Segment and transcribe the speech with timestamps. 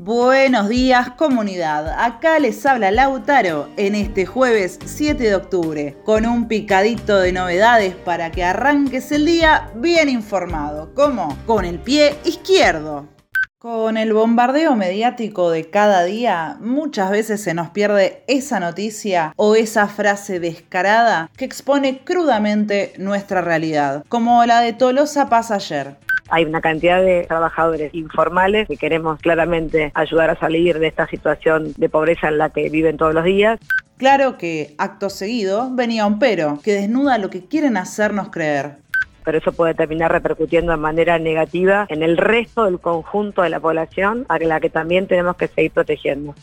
[0.00, 6.46] Buenos días comunidad, acá les habla Lautaro en este jueves 7 de octubre con un
[6.46, 13.08] picadito de novedades para que arranques el día bien informado, como con el pie izquierdo.
[13.58, 19.56] Con el bombardeo mediático de cada día, muchas veces se nos pierde esa noticia o
[19.56, 25.96] esa frase descarada que expone crudamente nuestra realidad, como la de Tolosa Paz ayer.
[26.28, 31.72] Hay una cantidad de trabajadores informales que queremos claramente ayudar a salir de esta situación
[31.76, 33.58] de pobreza en la que viven todos los días.
[33.96, 38.76] Claro que, acto seguido, venía un pero, que desnuda lo que quieren hacernos creer
[39.24, 43.60] pero eso puede terminar repercutiendo de manera negativa en el resto del conjunto de la
[43.60, 46.34] población a la que también tenemos que seguir protegiendo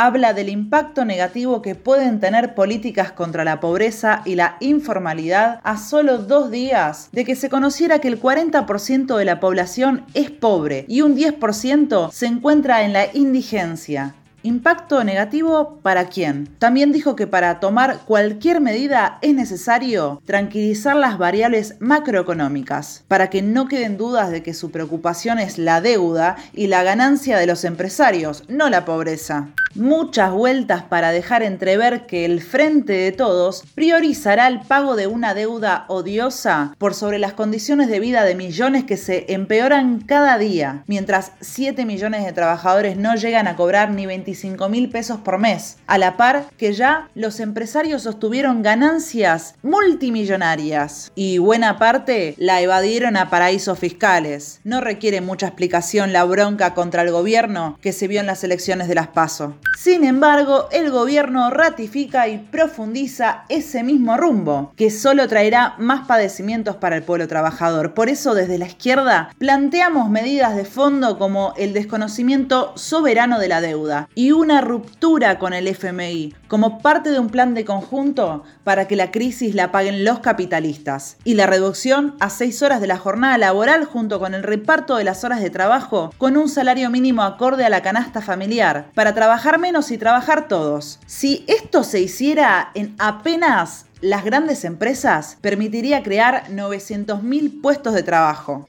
[0.00, 5.76] habla del impacto negativo que pueden tener políticas contra la pobreza y la informalidad a
[5.76, 10.86] solo dos días de que se conociera que el 40% de la población es pobre
[10.88, 14.14] y un 10% se encuentra en la indigencia.
[14.42, 16.48] ¿Impacto negativo para quién?
[16.58, 23.42] También dijo que para tomar cualquier medida es necesario tranquilizar las variables macroeconómicas, para que
[23.42, 27.64] no queden dudas de que su preocupación es la deuda y la ganancia de los
[27.64, 34.48] empresarios, no la pobreza muchas vueltas para dejar entrever que el Frente de Todos priorizará
[34.48, 38.96] el pago de una deuda odiosa por sobre las condiciones de vida de millones que
[38.96, 44.68] se empeoran cada día, mientras 7 millones de trabajadores no llegan a cobrar ni 25
[44.68, 51.38] mil pesos por mes, a la par que ya los empresarios sostuvieron ganancias multimillonarias y
[51.38, 54.60] buena parte la evadieron a paraísos fiscales.
[54.64, 58.88] No requiere mucha explicación la bronca contra el gobierno que se vio en las elecciones
[58.88, 59.54] de las PASO.
[59.76, 66.76] Sin embargo, el gobierno ratifica y profundiza ese mismo rumbo, que solo traerá más padecimientos
[66.76, 67.94] para el pueblo trabajador.
[67.94, 73.60] Por eso, desde la izquierda, planteamos medidas de fondo como el desconocimiento soberano de la
[73.60, 78.86] deuda y una ruptura con el FMI, como parte de un plan de conjunto para
[78.86, 82.98] que la crisis la paguen los capitalistas, y la reducción a seis horas de la
[82.98, 87.22] jornada laboral junto con el reparto de las horas de trabajo con un salario mínimo
[87.22, 91.00] acorde a la canasta familiar, para trabajar menos y trabajar todos.
[91.06, 98.68] Si esto se hiciera en apenas las grandes empresas, permitiría crear 900.000 puestos de trabajo.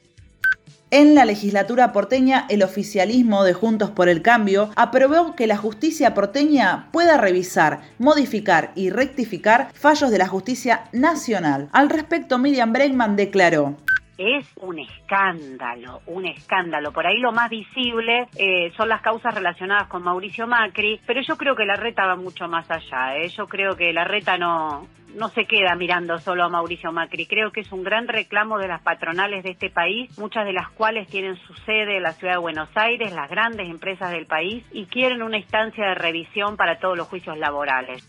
[0.93, 6.13] En la legislatura porteña, el oficialismo de Juntos por el Cambio aprobó que la justicia
[6.13, 11.69] porteña pueda revisar, modificar y rectificar fallos de la justicia nacional.
[11.71, 13.77] Al respecto, Miriam Bregman declaró
[14.21, 16.91] es un escándalo, un escándalo.
[16.91, 21.37] Por ahí lo más visible eh, son las causas relacionadas con Mauricio Macri, pero yo
[21.37, 23.17] creo que la reta va mucho más allá.
[23.17, 23.29] ¿eh?
[23.29, 27.25] Yo creo que la reta no, no se queda mirando solo a Mauricio Macri.
[27.25, 30.69] Creo que es un gran reclamo de las patronales de este país, muchas de las
[30.69, 34.65] cuales tienen su sede en la ciudad de Buenos Aires, las grandes empresas del país,
[34.71, 38.07] y quieren una instancia de revisión para todos los juicios laborales.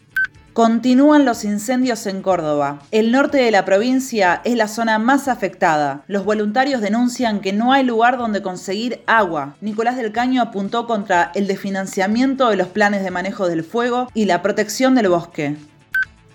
[0.52, 2.82] Continúan los incendios en Córdoba.
[2.90, 6.04] El norte de la provincia es la zona más afectada.
[6.08, 9.54] Los voluntarios denuncian que no hay lugar donde conseguir agua.
[9.62, 14.26] Nicolás del Caño apuntó contra el desfinanciamiento de los planes de manejo del fuego y
[14.26, 15.56] la protección del bosque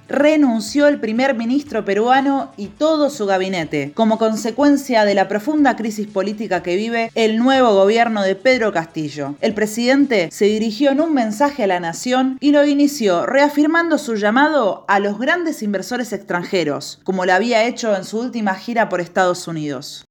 [0.08, 6.08] renunció el primer ministro peruano y todo su gabinete, como consecuencia de la profunda crisis
[6.08, 9.36] política que vive el nuevo gobierno de Pedro Castillo.
[9.42, 14.16] El presidente se dirigió en un mensaje a la nación y lo inició reafirmando su
[14.16, 19.02] llamado a los grandes inversores extranjeros, como lo había hecho en su última gira por
[19.02, 20.06] Estados Unidos.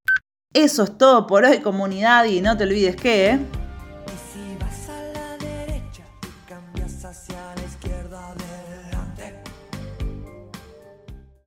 [0.52, 3.30] Eso es todo por hoy comunidad y no te olvides que...
[3.30, 3.38] ¿eh?